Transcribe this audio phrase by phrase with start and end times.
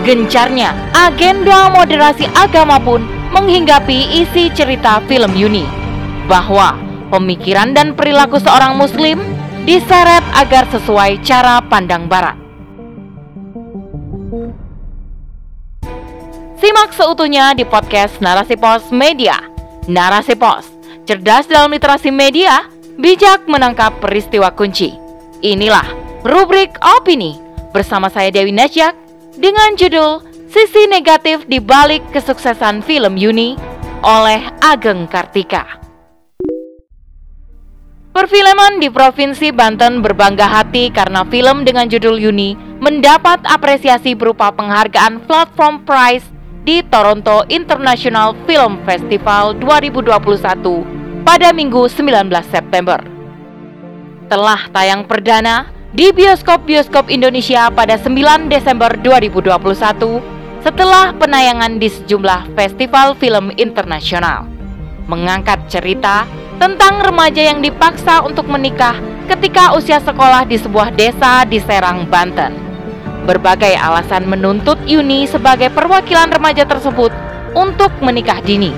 [0.00, 3.04] Gencarnya agenda moderasi agama pun
[3.36, 5.68] menghinggapi isi cerita film Yuni
[6.24, 6.72] bahwa
[7.12, 9.20] pemikiran dan perilaku seorang muslim
[9.68, 12.32] diseret agar sesuai cara pandang barat.
[16.60, 19.36] Simak seutuhnya di podcast Narasi Pos Media.
[19.84, 20.64] Narasi Pos,
[21.04, 24.96] cerdas dalam literasi media, bijak menangkap peristiwa kunci.
[25.44, 25.84] Inilah
[26.24, 27.36] rubrik opini
[27.72, 28.99] bersama saya Dewi Najak
[29.38, 33.54] dengan judul Sisi Negatif di Balik Kesuksesan Film Yuni
[34.02, 35.78] oleh Ageng Kartika.
[38.10, 45.22] Perfilman di Provinsi Banten berbangga hati karena film dengan judul Yuni mendapat apresiasi berupa penghargaan
[45.30, 46.26] Platform Prize
[46.66, 52.98] di Toronto International Film Festival 2021 pada Minggu 19 September.
[54.26, 60.22] Telah tayang perdana di bioskop-bioskop Indonesia pada 9 Desember 2021
[60.62, 64.46] setelah penayangan di sejumlah festival film internasional.
[65.10, 66.30] Mengangkat cerita
[66.62, 68.94] tentang remaja yang dipaksa untuk menikah
[69.26, 72.54] ketika usia sekolah di sebuah desa di Serang, Banten.
[73.26, 77.10] Berbagai alasan menuntut Yuni sebagai perwakilan remaja tersebut
[77.58, 78.70] untuk menikah dini.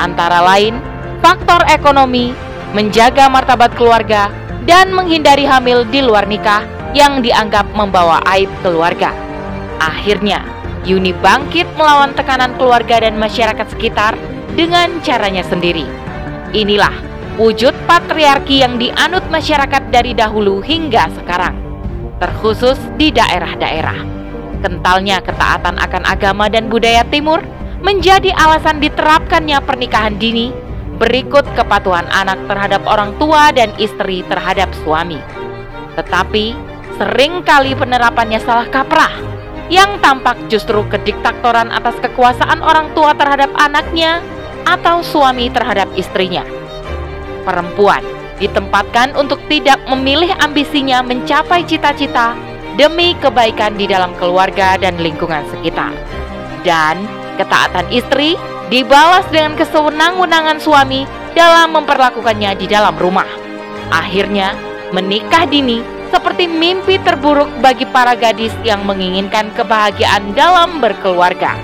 [0.00, 0.80] Antara lain,
[1.20, 2.32] faktor ekonomi,
[2.72, 4.32] menjaga martabat keluarga,
[4.66, 9.14] dan menghindari hamil di luar nikah yang dianggap membawa aib keluarga.
[9.78, 10.42] Akhirnya,
[10.86, 14.14] Yuni bangkit melawan tekanan keluarga dan masyarakat sekitar
[14.54, 15.82] dengan caranya sendiri.
[16.54, 16.94] Inilah
[17.36, 21.58] wujud patriarki yang dianut masyarakat dari dahulu hingga sekarang,
[22.22, 23.98] terkhusus di daerah-daerah.
[24.62, 27.42] Kentalnya ketaatan akan agama dan budaya timur
[27.84, 30.65] menjadi alasan diterapkannya pernikahan dini
[30.96, 35.20] berikut kepatuhan anak terhadap orang tua dan istri terhadap suami.
[35.96, 36.56] Tetapi
[36.96, 39.12] sering kali penerapannya salah kaprah
[39.68, 44.24] yang tampak justru kediktatoran atas kekuasaan orang tua terhadap anaknya
[44.64, 46.46] atau suami terhadap istrinya
[47.46, 48.02] perempuan
[48.42, 52.34] ditempatkan untuk tidak memilih ambisinya mencapai cita-cita
[52.74, 55.94] demi kebaikan di dalam keluarga dan lingkungan sekitar.
[56.66, 57.06] Dan
[57.40, 58.34] ketaatan istri
[58.72, 63.28] dibalas dengan kesewenang-wenangan suami dalam memperlakukannya di dalam rumah.
[63.92, 64.54] Akhirnya,
[64.90, 71.54] menikah dini seperti mimpi terburuk bagi para gadis yang menginginkan kebahagiaan dalam berkeluarga.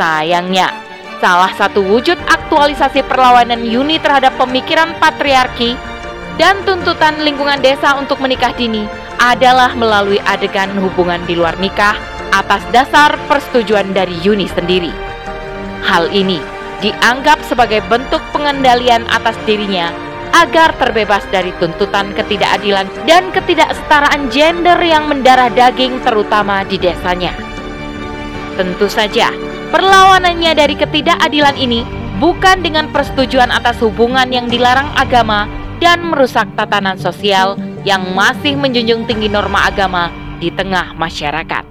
[0.00, 0.82] Sayangnya,
[1.22, 5.78] Salah satu wujud aktualisasi perlawanan Yuni terhadap pemikiran patriarki
[6.34, 8.90] dan tuntutan lingkungan desa untuk menikah dini
[9.22, 11.94] adalah melalui adegan hubungan di luar nikah
[12.34, 15.11] atas dasar persetujuan dari Yuni sendiri.
[15.82, 16.38] Hal ini
[16.82, 19.90] dianggap sebagai bentuk pengendalian atas dirinya
[20.32, 27.36] agar terbebas dari tuntutan ketidakadilan dan ketidaksetaraan gender yang mendarah daging terutama di desanya.
[28.56, 29.32] Tentu saja,
[29.72, 31.80] Perlawanannya dari ketidakadilan ini
[32.20, 35.48] bukan dengan persetujuan atas hubungan yang dilarang agama
[35.80, 41.64] dan merusak tatanan sosial yang masih menjunjung tinggi norma agama di tengah masyarakat.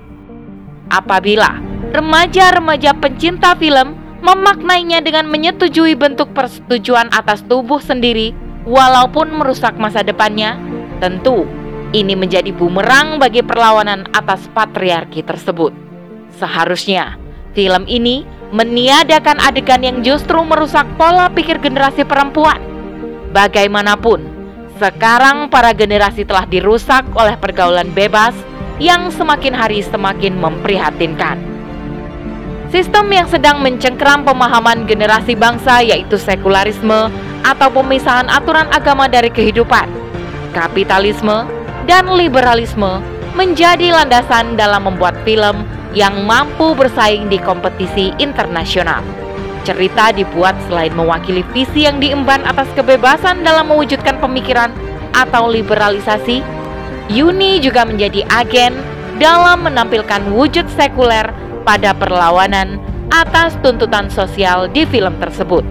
[0.89, 1.61] Apabila
[1.93, 8.33] remaja-remaja pencinta film memaknainya dengan menyetujui bentuk persetujuan atas tubuh sendiri
[8.63, 10.57] walaupun merusak masa depannya,
[11.01, 11.49] tentu
[11.91, 15.75] ini menjadi bumerang bagi perlawanan atas patriarki tersebut.
[16.39, 17.21] Seharusnya
[17.51, 18.23] Film ini
[18.55, 22.63] meniadakan adegan yang justru merusak pola pikir generasi perempuan.
[23.35, 24.23] Bagaimanapun,
[24.79, 28.31] sekarang para generasi telah dirusak oleh pergaulan bebas
[28.79, 31.50] yang semakin hari semakin memprihatinkan.
[32.71, 37.11] Sistem yang sedang mencengkram pemahaman generasi bangsa yaitu sekularisme
[37.43, 39.91] atau pemisahan aturan agama dari kehidupan,
[40.55, 41.51] kapitalisme,
[41.83, 43.03] dan liberalisme
[43.35, 49.03] menjadi landasan dalam membuat film yang mampu bersaing di kompetisi internasional.
[49.67, 54.71] Cerita dibuat selain mewakili visi yang diemban atas kebebasan dalam mewujudkan pemikiran
[55.11, 56.39] atau liberalisasi,
[57.11, 58.79] Yuni juga menjadi agen
[59.19, 62.81] dalam menampilkan wujud sekuler pada perlawanan
[63.11, 65.61] atas tuntutan sosial di film tersebut.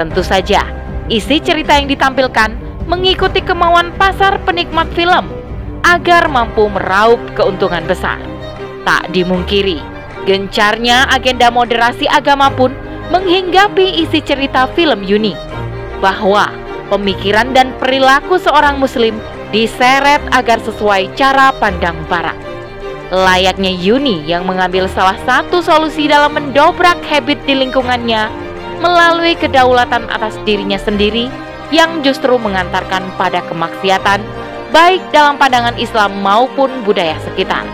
[0.00, 0.64] Tentu saja,
[1.12, 2.54] isi cerita yang ditampilkan
[2.88, 5.28] mengikuti kemauan pasar penikmat film
[5.84, 8.16] agar mampu meraup keuntungan besar.
[8.88, 9.78] Tak dimungkiri,
[10.24, 12.72] gencarnya agenda moderasi agama pun
[13.12, 15.36] menghinggapi isi cerita film Yuni
[16.00, 16.48] bahwa
[16.88, 19.16] pemikiran dan perilaku seorang muslim
[19.52, 22.47] diseret agar sesuai cara pandang barat.
[23.08, 28.28] Layaknya Yuni yang mengambil salah satu solusi dalam mendobrak habit di lingkungannya
[28.84, 31.32] melalui kedaulatan atas dirinya sendiri
[31.72, 34.20] yang justru mengantarkan pada kemaksiatan
[34.76, 37.64] baik dalam pandangan Islam maupun budaya sekitar.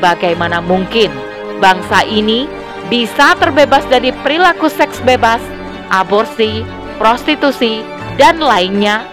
[0.00, 1.12] Bagaimana mungkin
[1.60, 2.48] bangsa ini
[2.88, 5.44] bisa terbebas dari perilaku seks bebas,
[5.92, 6.64] aborsi,
[6.96, 7.84] prostitusi,
[8.16, 9.04] dan lainnya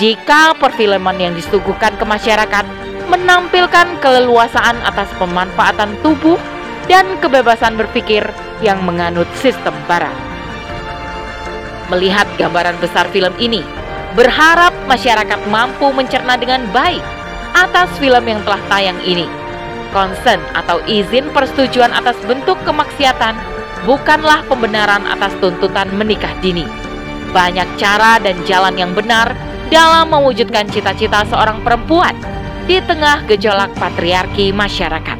[0.00, 2.64] jika perfilman yang disuguhkan ke masyarakat
[3.10, 6.38] menampilkan keleluasaan atas pemanfaatan tubuh
[6.86, 8.22] dan kebebasan berpikir
[8.62, 10.14] yang menganut sistem barat.
[11.90, 13.66] Melihat gambaran besar film ini,
[14.14, 17.02] berharap masyarakat mampu mencerna dengan baik
[17.54, 19.26] atas film yang telah tayang ini.
[19.90, 23.34] Konsen atau izin persetujuan atas bentuk kemaksiatan
[23.82, 26.62] bukanlah pembenaran atas tuntutan menikah dini.
[27.34, 29.34] Banyak cara dan jalan yang benar
[29.70, 32.14] dalam mewujudkan cita-cita seorang perempuan
[32.70, 35.18] di tengah gejolak patriarki masyarakat.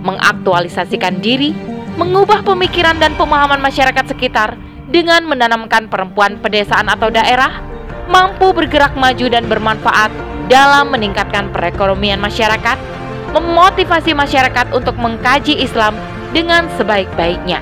[0.00, 1.52] Mengaktualisasikan diri,
[2.00, 4.56] mengubah pemikiran dan pemahaman masyarakat sekitar
[4.88, 7.60] dengan menanamkan perempuan pedesaan atau daerah
[8.08, 10.08] mampu bergerak maju dan bermanfaat
[10.48, 12.80] dalam meningkatkan perekonomian masyarakat,
[13.36, 15.92] memotivasi masyarakat untuk mengkaji Islam
[16.32, 17.60] dengan sebaik-baiknya.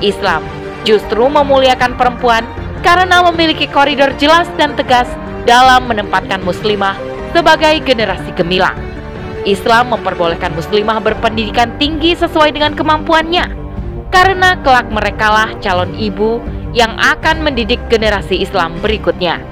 [0.00, 0.40] Islam
[0.88, 2.48] justru memuliakan perempuan
[2.80, 5.12] karena memiliki koridor jelas dan tegas
[5.44, 8.80] dalam menempatkan muslimah sebagai generasi gemilang.
[9.44, 13.44] Islam memperbolehkan muslimah berpendidikan tinggi sesuai dengan kemampuannya,
[14.08, 16.40] karena kelak merekalah calon ibu
[16.72, 19.44] yang akan mendidik generasi Islam berikutnya.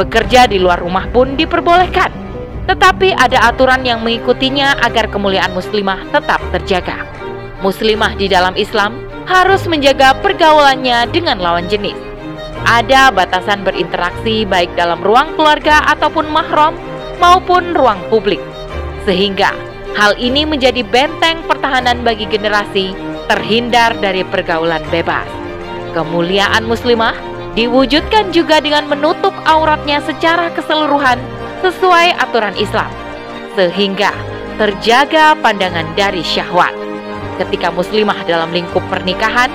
[0.00, 2.08] Bekerja di luar rumah pun diperbolehkan,
[2.64, 7.04] tetapi ada aturan yang mengikutinya agar kemuliaan muslimah tetap terjaga.
[7.60, 8.96] Muslimah di dalam Islam
[9.28, 11.98] harus menjaga pergaulannya dengan lawan jenis.
[12.64, 16.74] Ada batasan berinteraksi baik dalam ruang keluarga ataupun mahram
[17.18, 18.40] maupun ruang publik.
[19.04, 19.54] Sehingga
[19.98, 22.94] hal ini menjadi benteng pertahanan bagi generasi
[23.26, 25.26] terhindar dari pergaulan bebas.
[25.92, 27.14] Kemuliaan muslimah
[27.58, 31.18] diwujudkan juga dengan menutup auratnya secara keseluruhan
[31.60, 32.88] sesuai aturan Islam.
[33.58, 34.14] Sehingga
[34.56, 36.74] terjaga pandangan dari syahwat.
[37.38, 39.50] Ketika muslimah dalam lingkup pernikahan,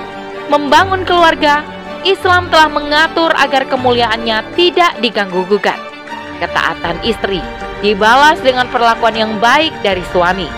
[0.48, 1.64] membangun keluarga,
[2.04, 5.93] Islam telah mengatur agar kemuliaannya tidak diganggu-gugat
[6.42, 7.42] ketaatan istri
[7.84, 10.48] dibalas dengan perlakuan yang baik dari suami.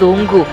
[0.00, 0.44] Sungguh,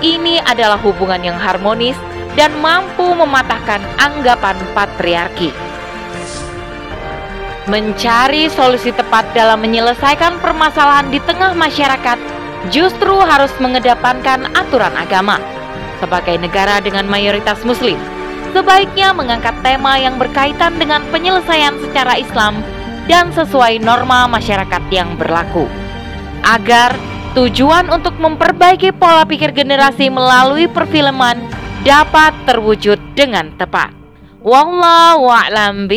[0.00, 1.96] ini adalah hubungan yang harmonis
[2.38, 5.52] dan mampu mematahkan anggapan patriarki.
[7.68, 12.18] Mencari solusi tepat dalam menyelesaikan permasalahan di tengah masyarakat
[12.72, 15.38] justru harus mengedepankan aturan agama.
[16.00, 18.00] Sebagai negara dengan mayoritas muslim,
[18.56, 22.64] sebaiknya mengangkat tema yang berkaitan dengan penyelesaian secara Islam
[23.10, 25.66] dan sesuai norma masyarakat yang berlaku.
[26.46, 26.94] Agar
[27.34, 31.42] tujuan untuk memperbaiki pola pikir generasi melalui perfilman
[31.82, 33.90] dapat terwujud dengan tepat.
[34.46, 35.90] Wallahu a'lam.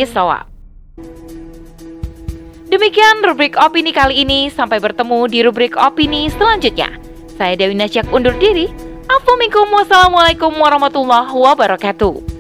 [2.73, 4.49] Demikian rubrik opini kali ini.
[4.49, 6.97] Sampai bertemu di rubrik opini selanjutnya.
[7.37, 8.73] Saya Dewi Nasyak undur diri.
[9.05, 12.32] Assalamualaikum warahmatullahi wabarakatuh.